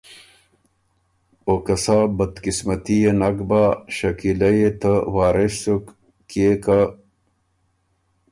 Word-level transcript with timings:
او 1.47 1.53
که 1.65 1.75
سَۀ 1.83 1.97
بدقسمتي 2.17 2.97
يې 3.03 3.11
خه 3.13 3.17
نک 3.19 3.37
بۀ 3.49 3.63
شکیلۀ 3.95 4.49
يې 4.59 4.69
ته 4.81 4.93
وارث 5.13 5.53
سُک، 5.61 5.85
کيې 6.29 6.51
که 6.63 6.79